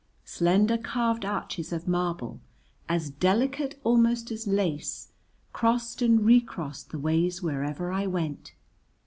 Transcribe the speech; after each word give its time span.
Slender 0.25 0.79
carved 0.79 1.25
arches 1.25 1.71
of 1.71 1.87
marble, 1.87 2.41
as 2.89 3.11
delicate 3.11 3.79
almost 3.83 4.31
as 4.31 4.47
lace, 4.47 5.11
crossed 5.53 6.01
and 6.01 6.25
re 6.25 6.39
crossed 6.41 6.89
the 6.89 6.97
ways 6.97 7.43
wherever 7.43 7.91
I 7.91 8.07
went. 8.07 8.53